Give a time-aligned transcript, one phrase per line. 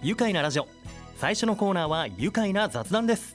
[0.00, 0.68] 愉快なラジオ。
[1.16, 3.34] 最初のコーナーは愉快な雑談です。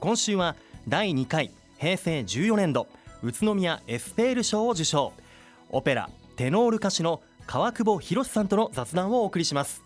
[0.00, 0.56] 今週は
[0.88, 2.88] 第2回平成14年度
[3.22, 5.12] 宇都宮エスペール賞を受賞。
[5.70, 9.84] オペラテノール歌手の川久保博さんとの雑談をお送りします。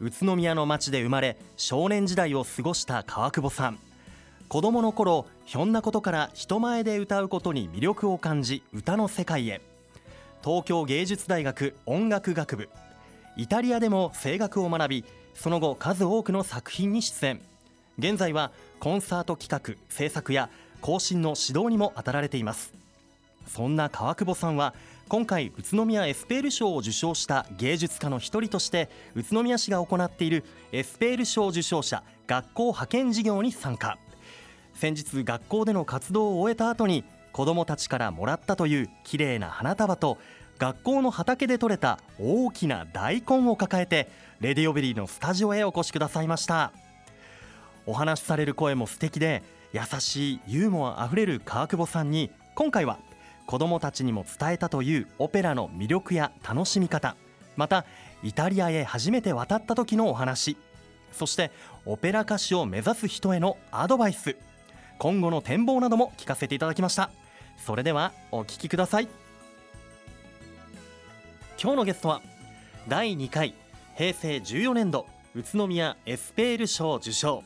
[0.00, 3.78] 宇都宮の町で生まれ少年時代を過ごした川久保さん。
[4.48, 9.60] 子供の頃ひょんなことから人前で歌うことに魅力を感じ歌の世界へ。
[10.42, 12.70] 東京芸術大学音楽学部。
[13.40, 17.40] イタリアでも声楽を学びその後数多くの作品に出演。
[17.98, 20.50] 現在はコンサート企画制作や
[20.82, 22.74] 更新の指導にも当たられています。
[23.46, 24.74] そんな川久保さんは
[25.08, 33.96] 今回宇都宮エスペール賞を受賞した芸術家の一人として宇都宮市が行っているエスペール賞受賞者学校派遣事業に参加。
[34.74, 40.18] 先日学校での活動を終えた後に子どもたちからもらったという綺麗な花束と
[40.60, 44.10] 学校の畑で採れた大きな大根を抱えて
[44.40, 46.72] レディオベリーのスタジオへお越しくださいました。
[47.86, 52.98] お話しされる声も素敵で優しいユーモアあふれる川久保さんに今回は
[53.46, 57.16] 子どもたちにも伝えたというオペラの魅力や楽しみ方
[57.56, 57.86] また
[58.22, 60.58] イタリアへ初めて渡った時のお話
[61.10, 61.50] そして
[61.86, 64.36] オペラ歌手を目指す人へのアドバイス
[64.98, 67.10] 今後の展望なども聞かせていただきました。
[67.56, 69.19] それではお聞きください。
[71.62, 72.22] 今日のゲストは
[72.88, 73.52] 第2回
[73.94, 75.04] 平成14年度
[75.34, 77.44] 宇都宮エスペール賞受賞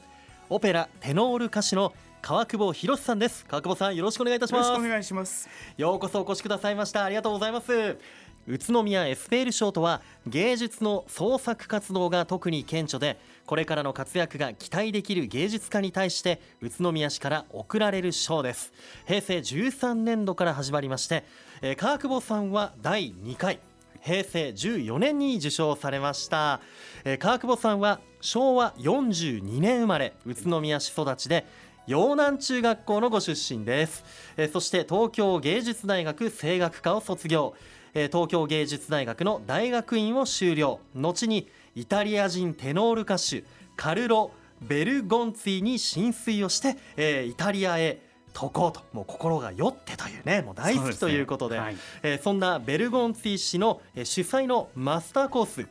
[0.49, 3.45] オペラテノール歌手の川久保博さんです。
[3.45, 4.69] 川久保さんよろしくお願いいたします。
[4.69, 5.49] よろしくお願いします。
[5.77, 7.03] ようこそお越しくださいました。
[7.03, 7.99] ありがとうございます。
[8.47, 18.73] 宇都宮エスペール賞とは芸術の創作活動が特に顕著でこれからの活躍が期待できる芸術家に対して宇都宮市から贈られる賞です。
[19.07, 21.25] 平成13年度から始まりまして、
[21.63, 23.59] えー、川久保さんは第2回
[24.05, 26.61] 平成14年に受賞されました、
[27.05, 31.47] えー、川久保さんは昭和42年生まれ宇都宮市育ちで
[31.87, 34.05] 陽南中学校のご出身です、
[34.37, 37.55] えー、そして東京芸術大学声楽科を卒業、
[37.95, 40.81] えー、東京芸術大学の大学院を修了。
[40.95, 43.45] 後にイタリア人テノール歌手
[43.77, 44.31] カルロ・
[44.61, 48.01] ベルゴンツィに浸水をして、えー、イタリアへ
[48.35, 55.67] 渡航ともう心が酔ってというねもう大好きということでそ、ねはい、えー、そんなベルゴンツィ氏の主催のマスターコース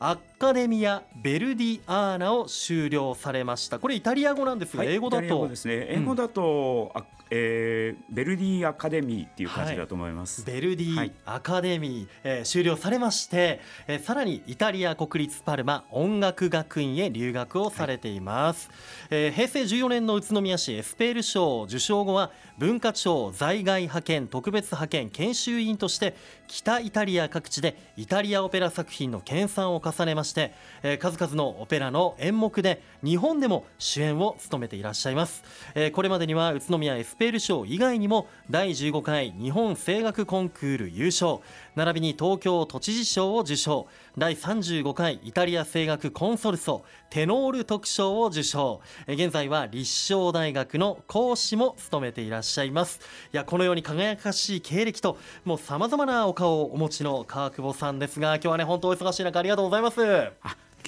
[0.00, 3.80] アカデミア・ベルディアーナを修了されました。
[3.80, 5.48] これイタリア語なんですが、はい、英語だと？
[5.48, 5.86] ですね。
[5.88, 18.78] 英語だと、うん、えー、ベルディアカデミーっていう感じだと思います、はい、ベルディアカデミー、はい、えー、修了されまして、えー、さらにイタリア国立パルマ音楽学院へ留学をされています、はい、
[19.10, 26.16] えー、平成14年の宇都宮市エスペール賞受賞後は文化庁在外派遣特別派遣研修員として
[26.48, 30.52] 北イタリア各地でイタリアオペラ作品の研鑽を重ねまして、
[30.82, 35.44] えー、数々のオペラの演目で日本でも主演を務めていらっしゃいます、
[35.74, 41.38] えー、これまでには宇都宮エスペール賞以外にも第15回日本声楽コンクール優勝。
[41.74, 43.88] 並びに東京都知事賞を受賞。
[44.16, 46.84] 第35回イタリア声楽コンソルソ。
[47.10, 48.80] テノール特賞を受賞。
[49.08, 53.00] 現在は立正大学の講師も務めていらっしゃいます。
[53.32, 59.98] いやこのように輝かしい経歴ともうさまざまなお顔をお持ちの川久保さんですが今日はね本当お忙しい中ありがとうございます。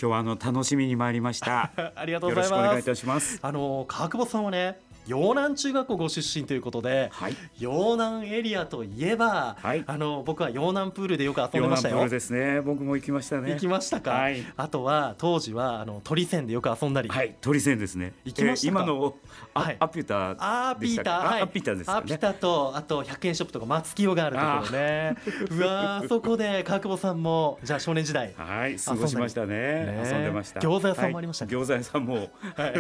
[0.01, 1.73] 今日はあの楽しみに参りました。
[1.97, 2.61] ありがとうございます。
[2.61, 3.41] お願いいたします。
[3.43, 12.09] あの川久保さんはね陽南中学校ご出身ということで、はい、陽南エリアといえば、はい、あの僕は陽南プールでよく遊んでましたよ。
[12.09, 12.61] ですね。
[12.61, 13.53] 僕も行きましたね。
[13.53, 14.11] 行きましたか？
[14.11, 17.09] はい、あとは当時はあの鳥線でよく遊んだり。
[17.09, 18.13] はい、鳥線ですね。
[18.25, 19.15] 行きました今の
[19.55, 25.17] ア,、はい、アピュタアピータはい、アピタです、ね、アピタとあと100円ショップとか松清があるところね。
[25.51, 29.47] うわそこで川久保さんもじゃあ少年時代はい過ごしましたね。
[29.47, 30.61] ね遊んでました。
[30.61, 32.29] 餃子屋さんもありました、ね、餃子屋さんも、はい、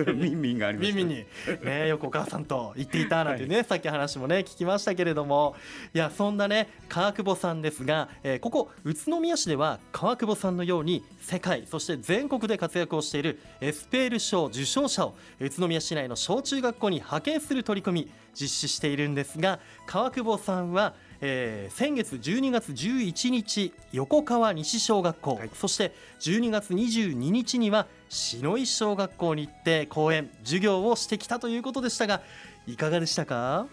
[0.14, 0.96] ミンミンがありました。
[0.96, 5.54] ミンミンにねよくお母さんと行っていたなんてね、はい、さっき話もね聞きましたけれども。
[5.94, 32.22] いやそんなね川久保さんですが、えー、ここ宇都宮市では川久保さんのように世界そして全国で活躍をしているエスペール賞受賞者を宇都宮市内の小中学校に派遣する取り組み実施しているんですが川久保さんはえー、先月12月11日横川西小学校、はい、そして12月22日には篠井小学校に行って講演授業をしてきたということでしたが
[32.66, 33.66] いかがでしたか？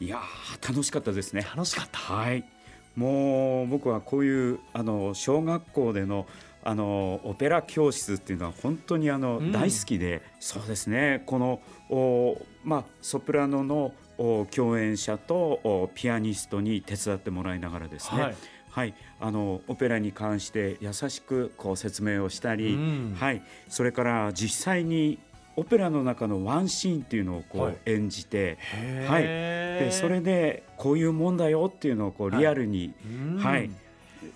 [0.00, 0.20] いや
[0.66, 1.42] 楽しかったですね。
[1.42, 1.98] 楽しかった。
[1.98, 2.44] はい。
[2.94, 6.26] もう僕はこういうあの小学校での
[6.64, 11.22] あのオペラ教室っていうのは本当にあの、うん、大好きでそうですね。
[11.24, 18.34] このお、まあ、ソプラノの共演者とピアニストに手伝ってもらいながらですね、はい。
[18.70, 23.16] はい、あのオペラに関して優しくこう説明をしたり、うん。
[23.18, 25.18] はい、それから実際に
[25.56, 27.72] オペラの中のワンシーンっていうのをこはい。
[27.72, 29.10] う演じて、へー。
[29.10, 33.38] はい、でそれでこういうもんだよっていうのをこうリアルに、うん。
[33.38, 33.70] はい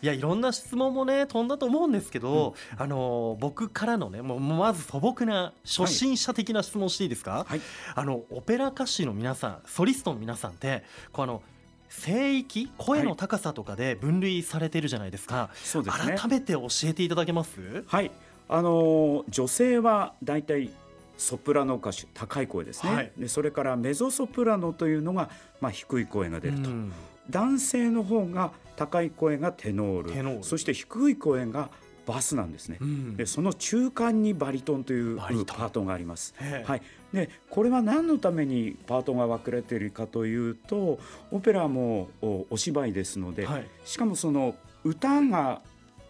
[0.02, 7.61] いやいろんな質問もね飛んだと思うんですけど、あの僕からのねもうまず素朴な初心者的な質問していいですか、はい。
[7.94, 11.43] あのオペラ歌手の皆さんソリストの皆さんってこうあの
[12.05, 16.17] 声域声の高さとかで分類されてるじゃないですか、そうですね。
[16.17, 17.85] 改めて教えていただけます？
[17.87, 18.11] はい、
[18.49, 20.70] あの女性はだいたい
[21.19, 23.12] ソプラノ歌手高い声ですね、はい。
[23.19, 25.29] でそれからメゾソプラノというのが、
[25.61, 26.93] まあ、低い声が出ると、うん
[27.28, 31.70] 男性の方が高い声がテノールそして低い声が
[32.06, 33.17] バスなんですね、うん。
[33.17, 36.34] でその中間にバリトンというパートがあります。
[36.64, 36.82] はい、
[37.12, 40.99] でこれは何のためにパートが分かれているかというと
[41.31, 43.67] オペラもおお芝居ですので、はい。
[43.84, 45.61] しかもその歌が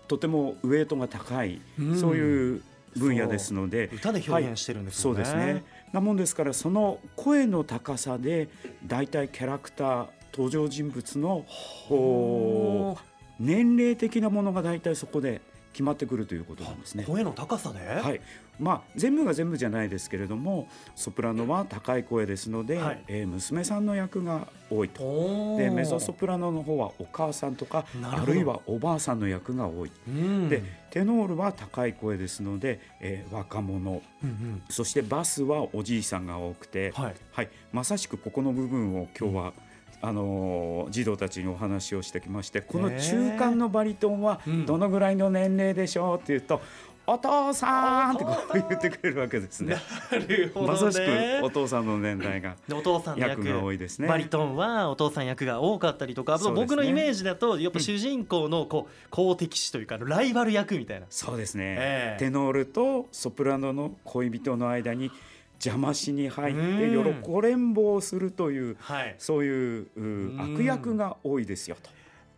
[0.09, 2.01] とてもウエイトが高い、うん。
[2.01, 2.63] そういう
[2.97, 3.91] 分野ですので。
[3.93, 5.65] 歌で表現してるんですそよね、うですね。
[5.93, 8.49] なもんですからその声の高さで
[8.87, 11.45] だいたいキャラクター登場人物の
[11.91, 12.97] お
[13.39, 15.41] 年齢的なものがだいたいそこで
[15.73, 17.05] 決まってくるということなんですね。
[17.05, 18.21] 声の高さで、はい、
[18.59, 23.05] まあ全部が全部じゃないですけれどもソプラノは高い声ですので、はい。
[23.07, 25.57] えー娘さんの役が多いと。
[25.59, 29.93] でメゾソプラノの方はお母さんとかあるいはおばあさんの役が多い。
[30.09, 30.49] うん。
[30.49, 34.03] でテノールは高い声ですので、えー若者。
[34.25, 34.63] うんうん。
[34.69, 37.15] そしてバスはおじいさんが多くて、はい。
[37.31, 39.53] はい、まさしくここの部分を今日は、
[40.03, 44.67] あのー児童たちにお話をしてきましてこの中間のバリトンはうん。
[44.67, 46.61] どのぐらいの年齢でしょうって言うと
[47.07, 49.77] 「お父さん!」ってこう言ってくれるわけですね。
[50.11, 50.73] なるほどね。
[50.73, 54.09] まさしくお父さんの年代がでお父さんの役役が多いですね。
[54.09, 56.51] バリトンはお父さん役が多かったりとか、ね。
[56.55, 61.07] 僕のイメージだとやっぱ主人公のこう公敵視というかライバル役みたいな。
[61.11, 62.19] そうですね、ええ。
[62.19, 65.11] テノールとソプラノの恋人の間に
[65.63, 67.23] 邪魔しに入ってうん。
[67.23, 69.15] 喜れんぼをするというはい。
[69.19, 70.55] そういうううん。
[70.57, 71.91] 悪役が多いですよと。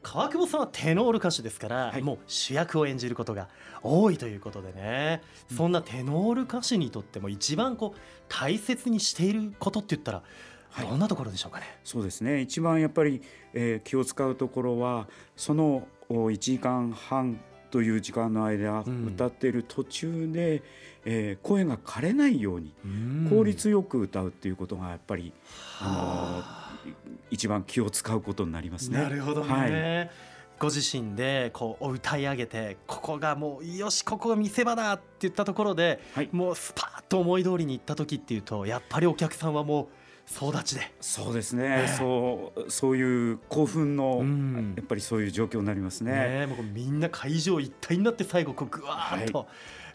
[0.02, 2.02] 川久保さんはテノール歌手ですから、はい。
[2.02, 3.48] もう主役を演じることが
[3.82, 5.22] 多いということでね、
[5.54, 10.22] そんなテノール歌手にとっても一番こう大切にしていることって言ったら
[10.70, 10.86] はい。
[10.88, 12.40] どんなところでしょうかね、そうですね。
[12.40, 13.22] 一番やっぱり、
[13.52, 17.38] えー気を使うところはそのお1時間半
[17.72, 19.06] という時間の間、うん。
[19.06, 20.62] 歌っている途中で、
[21.04, 23.26] えー声が枯れないようにうん。
[23.28, 25.32] 効率よく歌うっていうことがやっぱり、
[25.78, 26.76] はあ。
[26.86, 26.92] の
[27.30, 28.98] 一番気を使うことになりますね。
[29.02, 30.10] なるほどね、はい。
[30.58, 36.28] ご自身でこう歌い上げてここがもうよしここが見せ場だって言ったところで、はい。
[36.30, 40.90] もうスパッと思い通りにいった時っていうとやっぱりお客さんはもう総立ちで。
[41.00, 46.12] そうですね、そうそういう興奮の、うんやっぱりそういう状況になりますね。
[46.12, 49.46] ね、もうみんな会場一体になって最後こうぐわーっと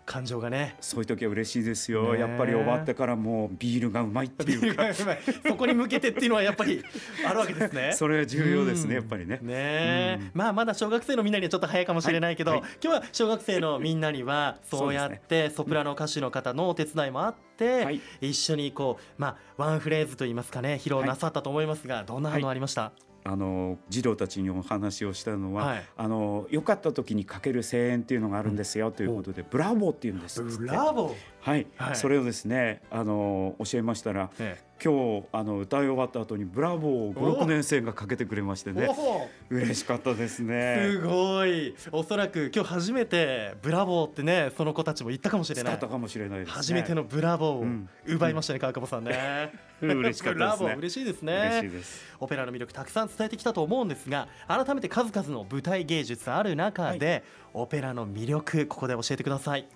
[0.07, 2.19] 感情がね、そういう時は嬉しいですよ、ね。
[2.21, 4.93] やっぱり終わってからもうビールがうまいっていうか。
[4.93, 6.81] そこに向けてっていうのはやっぱり
[7.27, 7.91] あるわけですね。
[7.93, 9.37] それは重要ですね、うんやっぱりね。
[9.41, 10.31] ねえ、うん。
[10.33, 12.69] まあまだ小学生のみんなにはちょっと早いかもしれないけど、はいはい。
[12.81, 17.99] 今日は小学生のみんなには そうやってソプラノ歌手の方のお手伝いもあって、はい。
[18.21, 22.93] 一緒にこうまあワンフレーズといいますかね披露なさったと思いますが、どんな反応ありました、
[23.29, 25.85] あの児童たちにお話をしたのは、はい。
[25.97, 31.95] あの良かった時にかける声援っていうのがあるんですよということで、ブラボーっていうんですブラボー、はい、はい。
[31.97, 38.87] それをですねあの教えましたらえ今日あの歌い終わった後にブラボーをお56年生がかけてくれましてえね。
[38.89, 41.75] お嬉しかったですすねごい。
[41.91, 45.73] おそらく今日初めてブラボーってねその子たちも言ったかもしれない。
[45.73, 46.53] 使ったかもしれないですね。
[46.53, 47.89] 初めてのブラボーをうん。
[48.05, 49.51] 奪いましたね、川久保さんね。
[49.81, 50.75] 嬉しかったですね。
[50.77, 51.71] 嬉しいですね。
[52.19, 59.67] オペラの魅力たくさん伝えてきたと思うんですが改めて数々の舞台芸術ある中で、オペラの魅力ここで教えてください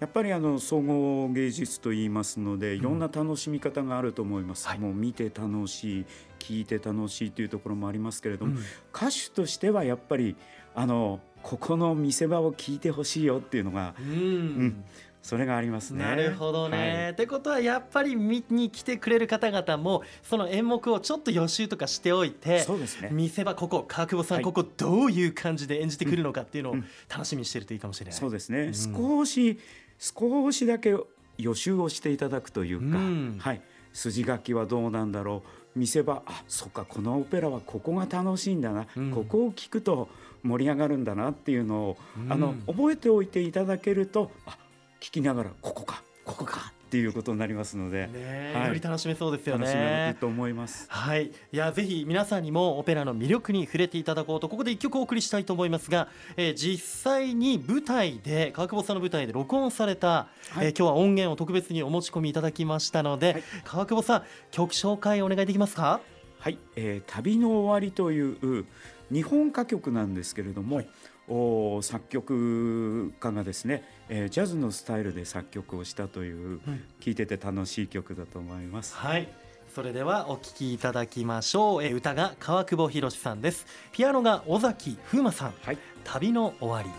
[0.00, 4.78] やっぱりあの総合芸術と言いますのでいろんな楽しみ方があると思います、はい。
[4.78, 6.06] もう見て楽しい
[6.38, 8.58] 聞いて楽しいというところもありますけれども、うん。
[8.94, 10.36] 歌手としてはやっぱり
[10.74, 14.84] あのここの見せ場を聞いてほしいよっていうのがうん。
[15.22, 16.04] それがありますね。
[16.04, 17.10] なるほどね、はい。
[17.12, 23.08] ってことはやっぱり見に来てくれる方々もその演目をちょっと予習とかしておいてそうですね。
[23.10, 24.44] 見せ場ここ川久保さん、はい。
[24.44, 26.84] ここどういう感じで演じてくるのかっていうのをうん。
[27.08, 28.20] 楽しみにしてるといいかもしれない。
[28.20, 28.66] そうですね。
[28.66, 28.74] ん。
[28.74, 29.58] 少し
[29.98, 30.96] 少しだけ
[31.38, 33.36] 予習をしていただくというか、うん。
[33.38, 33.62] はい。
[33.92, 35.42] 筋書きはどうなんだろ
[35.76, 35.78] う。
[35.78, 39.10] 見せ場あそっかこのオペラはここが楽しいんだな、うん。
[39.10, 40.08] ここを聞くと
[40.42, 42.32] 盛り上がるんだなっていうのを、うん。
[42.32, 44.56] あの覚えておいていただけるとあ
[45.00, 48.68] 聞きながらここかここかっっていうことになりますので、ねはい。
[48.68, 50.16] より楽しめそうですよ楽しめるね。
[50.20, 50.86] と思います。
[50.88, 60.28] はい、いやぜひ皆さんにもオペラの魅力に触れていただこうとここで一曲お送りしたいと思いますが、えー実際に舞台で川久保さんの舞台で録音された、は
[60.62, 60.66] い。
[60.66, 63.42] えー今日は音源を特別にお持ち込みいただきましたので、はい。
[63.64, 64.22] 川久保さん
[64.52, 66.00] 曲紹介お願いできますか？
[66.38, 68.66] はい、えー旅の終わりという
[69.10, 70.80] 日本歌曲なんですけれども、お
[71.26, 76.60] 作曲家がですね、えージャズのスタイルで作曲をしたという、
[77.00, 77.14] 聴い。
[77.14, 78.94] てて楽しい曲だと思います。
[78.94, 79.28] はい。
[79.74, 83.66] それではお聴きいただきましょう、えー歌が川久保博さんです。
[83.92, 85.54] ピアノが尾崎風馬さん。
[85.62, 86.90] はい、旅の終わり。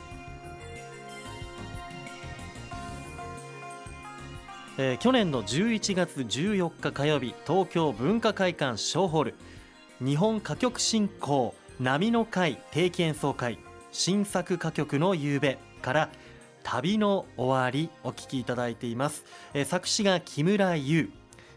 [4.78, 9.36] えー去年の11月14日火曜日東京文化会館小ホール。
[10.04, 13.58] 日本歌曲振興波の会定期演奏会
[13.98, 16.10] 新作歌曲の夕べから
[16.64, 19.24] 旅の終わりお聴きいただいています、
[19.54, 21.12] えー作詞が木村優。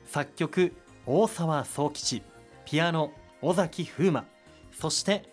[0.07, 0.73] 作曲
[1.05, 2.23] 大沢宗吉。
[2.65, 3.11] ピアノ
[3.43, 4.25] 尾崎風馬
[4.71, 5.29] そして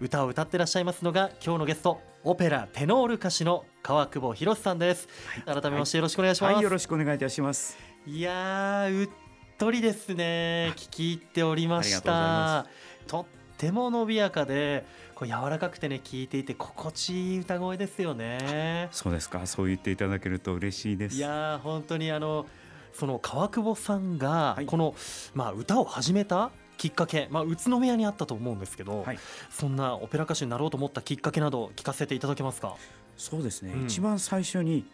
[0.00, 5.08] 歌を歌ってらっしゃいますのが今日のゲストオペラテノール歌手の川久保博さんです、
[5.46, 7.78] 改めましてよろしくお願いします、はい、よろしくお願いいたします。
[8.04, 9.10] いやーうっ
[9.58, 10.72] とりですね。
[10.74, 12.66] 聞き入っておりました。
[13.06, 13.26] とっ
[13.58, 18.88] ても伸びやかでこう柔らかくてね聞いていて心地いい歌声ですよね。
[18.92, 21.16] そうですか、そう言っていただけると嬉しいです。
[21.16, 22.46] いやー本当にあの
[22.94, 24.66] その川久保さんがはい。
[24.66, 24.94] この、
[25.34, 29.18] まあ、歌を始めたきっかけ、まあ、宇都宮にあったと思うんですけど、はい。
[29.50, 32.76] そんなオペラ歌手になろうと思ったきっかけなど聞かせていただけますか？
[33.16, 33.84] そうですね、うん。
[33.84, 34.86] 一番最初に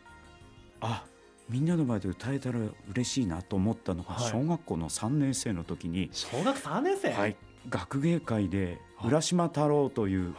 [0.81, 1.05] あ
[1.51, 2.59] みんなの前で歌えたら
[2.91, 4.31] 嬉しいなと思ったのがはい。
[4.31, 7.37] 小学校の3年生の時に、小学3年生、はい、
[7.69, 10.35] 学芸会で浦島太郎という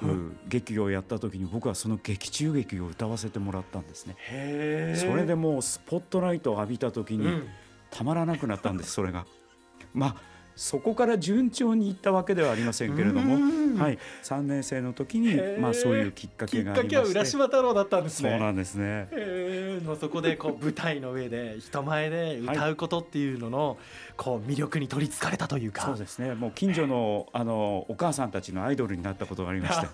[0.48, 4.16] 劇をやった時に僕はその劇中劇を歌わせてもらったんですね。
[4.98, 7.48] それでもうスポットライトを浴びた時にうん
[7.92, 9.26] たまらなくなったんですそれが。
[9.94, 16.96] まあそこから順調にいったわけではありませんけれども、うんはい、3年生の時にまあそういうきっかけがありまして。
[16.96, 18.30] かけは浦島太郎だったんですね。
[18.30, 19.08] そうなんですね。
[19.12, 19.86] へー。
[19.86, 23.78] もうそこでこう舞台の上で人前で歌うことっていうのの
[24.16, 26.34] こう魅力に取りつかれたというか、そうですね。
[26.36, 29.88] もう近所のあのお母さんたちのアイドルになったことがありまして、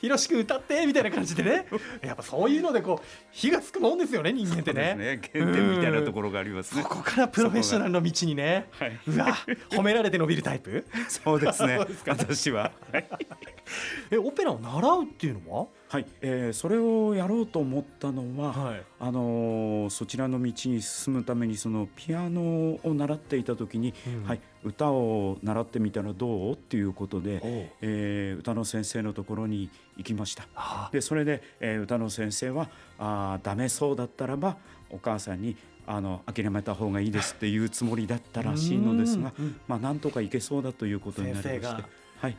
[0.00, 1.66] ひろしく歌ってみたいな感じでね。
[2.02, 5.20] やっぱそういうのでこう火がつくもんですよね人間ってね。
[5.32, 6.76] 原点みたいなところがあります。
[6.76, 6.88] ねそ。
[6.88, 8.68] こからプロフェッショナルの道にね。
[8.72, 9.00] はい。
[9.06, 9.26] うわ
[9.70, 10.84] 褒められて伸びるタイプ。
[11.08, 11.78] そうですね。
[12.06, 12.72] 私は。
[14.10, 15.66] えオペラを習うっていうのは？
[15.90, 18.82] はい、えーそれをやろうと思ったのは、はい。
[19.00, 24.28] あのーそちらの道に進むためにそのピアノを習っていた時に、うん。
[24.28, 26.52] はい、歌を習ってみたらどう？
[26.52, 27.40] っていうことで、
[27.80, 30.46] えー歌の先生のところに行きました。
[30.54, 34.56] あでそれで、えー歌の先生はあーダメそうだったらば
[34.90, 39.32] お母さんにあの諦めた方がいいですっていうつもりだったらしいのですが
[39.66, 41.82] まあ、なんとかいけそうだということになりまして。
[42.18, 42.36] はい。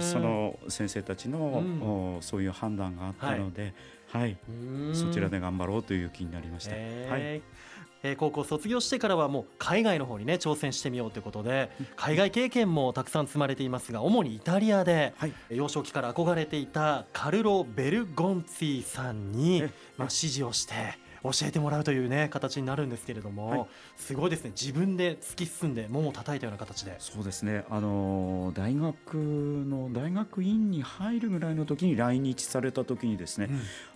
[0.00, 1.82] その先生たちの、うん。
[2.16, 3.72] おそういう判断があったので、
[4.08, 4.36] はい。
[4.46, 4.94] うん。
[4.94, 6.72] そちらで頑張ろうという気になりました。
[6.74, 7.40] はい、
[8.04, 15.32] えー高校卒業してからはもう海外の方にね挑戦してみようということで海外経験もたくさん積まれていますが主にイタリアではい。
[15.48, 19.70] 幼少期から憧れていたカルロ・ベルゴンツィさんにえ。
[19.96, 20.74] まあ指示をして
[21.24, 23.66] 教えてもらうというね形になるんですけれども、はい
[23.96, 26.96] すごいですね自分で突き進んで門を叩いたような形で。
[26.98, 27.64] そうですね。
[27.70, 33.48] あの大学の大学院に入るぐらいの時に来日された時にですね、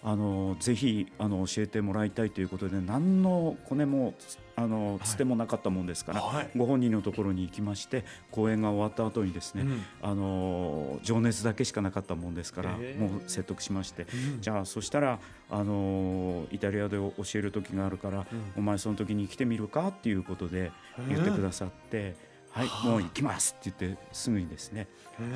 [0.02, 4.14] あのぜひあの教えてもらいたいということで何のコネも
[4.58, 6.50] あのつてもなかったもんですから、はい。
[6.56, 9.84] ご本人のところに行きまして公演が終わった後にですね、うん。
[10.02, 14.40] あの情熱だけしかなかったもんですから、へーもう説得しまして、うん。
[14.40, 20.72] じゃあそしたらあのイタリアで教える時があるから、お前その時に来てみるかっていうことで
[21.08, 22.16] 言ってくださって、
[22.50, 22.86] はいはあ。
[22.88, 24.88] もう行きますって言ってすぐにですね、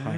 [0.04, 0.14] は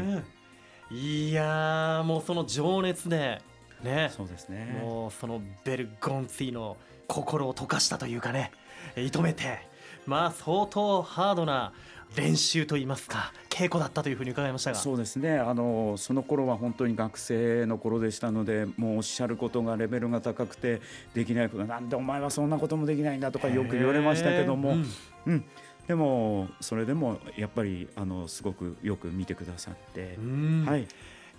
[0.90, 3.42] い、いやーもうその情熱で
[3.82, 4.10] ね。
[4.16, 4.80] そうですね。
[4.80, 8.50] もうそのベルゴンツィの心を溶かしたというかね。
[8.54, 8.63] え
[8.96, 9.58] 射止めて
[10.06, 11.72] まあ相当ハードな
[12.16, 14.76] 練習といいますか稽古だったというふうに伺いましたが。
[14.76, 15.38] そうですね。
[15.38, 20.80] あのその頃は本当に学生の頃でしたのでもうおっしゃることがレベルが高くて
[21.12, 24.86] できないことなんでお前はそんなこともできないんだとかよく言われましたけども、うん。
[25.26, 25.44] うん、
[25.88, 30.16] でもそれでもやっぱりあのすごくよく見てくださって。
[30.18, 30.64] う、ん。
[30.66, 30.86] はい、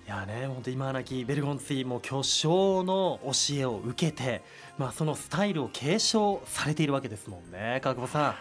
[0.06, 4.44] いやね本当今なきベルゴンツィも巨匠の教えを受けて、
[4.78, 8.36] まあ、そのスタイルを継承されているわけですもんね川久保さ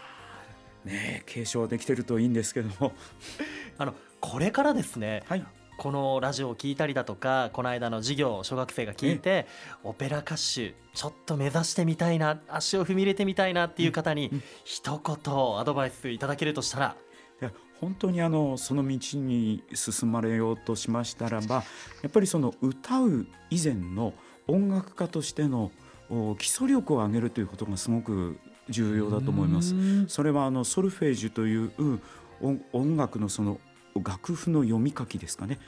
[0.84, 0.88] ん。
[0.88, 2.92] ねえ継承できてるといいんですけども、
[3.78, 5.46] あのこれからですねはい、
[5.78, 9.46] このラジオを聞いたりだとかこの間の授業小学生が聞いて
[9.82, 14.30] オペラ歌手ちょっと目指してみたいな足を踏み入れてみたいなっていう方に
[14.64, 16.96] 一言アドバイスいただけるとしたら
[17.80, 21.56] 本当にあのその道に進まれようとしましたらば
[22.02, 24.14] やっぱりその歌う以前の
[24.46, 25.70] 音楽家としての
[26.38, 28.38] 基礎力を上げるということがすごく
[28.68, 29.74] 重要だと思います。
[30.08, 32.00] それはあのソルフェージュという
[32.72, 33.58] 音楽のその
[34.02, 35.58] 楽譜の読み書きですかね。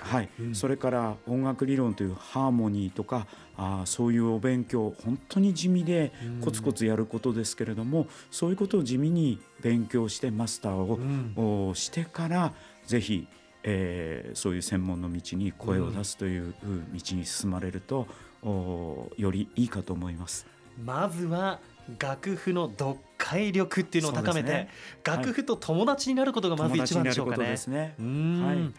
[0.00, 3.26] はい、うん、それから音楽理論というハーモニーとか
[3.56, 12.54] あそういうお勉強本当に地味でコツコツやることですけれども、うん、そういうことを地味に勉強してマスターを、うん、してから
[12.86, 13.26] ぜひ、
[13.62, 16.54] えー、そういう専門の道に声を出すという
[16.92, 18.06] 道に進まれると、
[18.42, 20.46] よりいいかと思います。
[20.84, 21.60] まずは
[21.98, 24.68] 楽譜の読解力っていうのを高めて、ね、
[25.04, 27.56] 楽譜と友達になることがまず一番でしょうかね。
[27.66, 27.94] ね。
[27.98, 28.72] はい、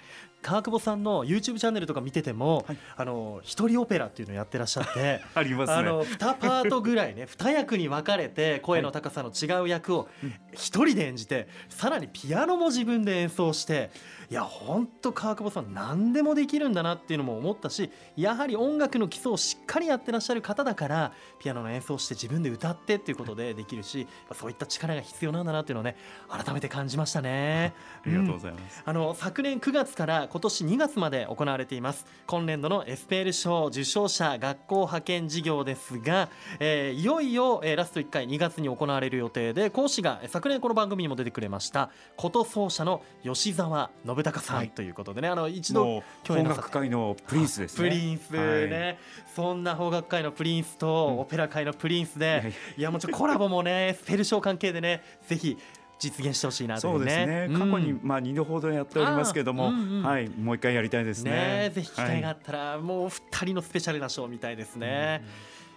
[0.45, 10.07] 川久保さんの YouTube チャンネルとか見てても、はい、あの一人オペラっていうのをやってらっしゃって あります、ね、あの2パートぐらいね 2役に分かれて声の高さの違う役を
[10.53, 13.89] 一人で演じて、さらにピアノも自分で演奏して
[14.29, 25.95] いや本当川久保さん何でもできるんだなっていうのも思ったしやはり音楽の基礎をしっかりやってらっしゃる方だからピアノの演奏して自分で歌ってっていうことでできるしそういった力が必要なんだなっていうのをね
[26.29, 27.73] 改めて感じましたね。
[28.05, 32.05] ありがとうございます、うん、あの昨年9月から今年2月まで行われています。
[32.27, 36.29] 今年度のエスペール賞受賞者学校派遣事業ですが、
[36.59, 47.89] えー、いよいよ、えー、ラスト1回2月に行われる予定で講師が昨年この番組にも出てくれました琴奏者の吉澤信信孝さんということでね、あの一度共演なさ界のプリンスですね。
[47.89, 48.97] プリンスね、はい、
[49.35, 55.57] そんな邦楽界のプリンスとオペラ界のプリンスで、いやもちろんコラボもねス ペルショー関係でねぜひ
[55.99, 61.31] 実現してほしいなとそうですね、過去にまあ二度ほどやっておりますけども、うんうん、はいもう一回やりたいですね。
[61.31, 65.23] ねぜひ機会があったら、もう二人のスペシャルなショーみたいですね、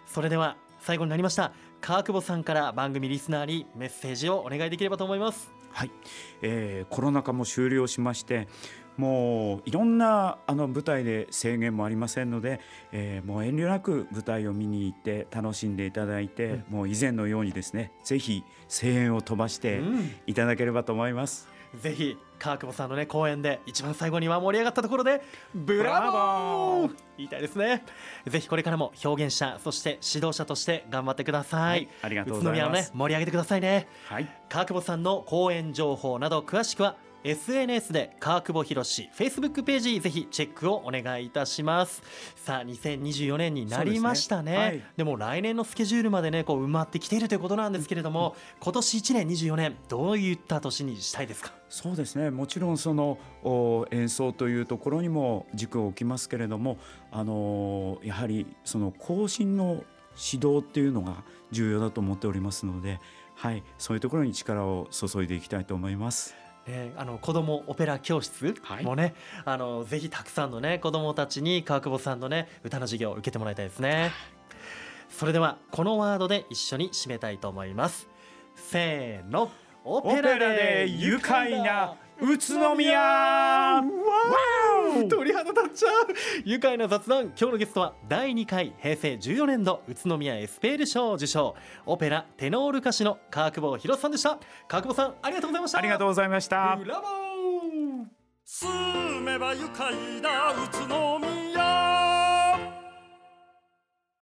[0.06, 5.52] それでは最後になりました川久保さんから番組リスナーにメッセージをお願いできればと思います。
[5.70, 5.90] はい、
[6.42, 8.48] えー、コロナ禍も終了しまして
[8.98, 12.60] もういろんなあの舞台で制限もありませんので、
[12.92, 19.80] えー、もう遠慮なく舞台を見に行って楽しんでいただいて、うん、もう以前のようにですねぜひ声援を飛ばして
[20.26, 21.48] いただければと思います。
[21.72, 25.22] うん、ぜひ川久保さんのね公演で一番最後には盛り上がったところで
[25.54, 26.94] ブラボー!
[27.18, 27.84] 言いたいですね。
[28.26, 32.58] ぜひこれからも表現者そして指導者として頑張ってください、はい、ありがとうございます。
[32.58, 33.86] 宇都宮をね盛り上げてくださいね。
[34.08, 34.28] はい。
[34.48, 36.96] 川久保さんの公演情報など詳しくは
[37.28, 42.02] SNS で川久保博士 Facebook ページぜひチェックをお願いいたします。
[42.36, 44.56] さあ2024年になりましたね、ね。
[44.56, 51.52] はい、でも来年のスケジュールまでねこう埋まってきているということなんですけれども、うん、今年1年24年どういった年にしたいですか？
[51.68, 52.30] そうですね。
[52.30, 53.18] もちろんその
[53.90, 56.78] 演奏というところにも軸を置きますけれども
[57.10, 59.84] あのやはりその後進の
[60.32, 62.98] 指導っていうのが重要だと思っておりますので、
[63.34, 66.34] はい、そういうところに力を注いでいきたいと思います。
[66.68, 69.14] えー、あの子どもオペラ教室もね、はい、
[69.46, 74.12] あのぜひたくさんのね子どもたちに川久保さんのね歌の授業を受けてもらいたいですね。
[75.08, 78.08] それではこのワードで一緒に締めたいと思います。
[78.54, 79.50] せーの。
[79.84, 83.80] オペラで愉快な宇都宮
[84.88, 86.06] わ鳥肌立っちゃう
[86.44, 87.24] 愉快な雑談。
[87.26, 91.54] 今日のゲストは第2回平成14年度宇都宮エスペール賞受賞。
[91.86, 94.38] オペラテノール歌手の川久保博さんでした。
[94.66, 95.78] 川久保さんありがとうございました。
[95.78, 96.76] ありがとうございました。
[96.76, 97.08] ブラボー。
[98.44, 101.37] 住めば愉快な宇都宮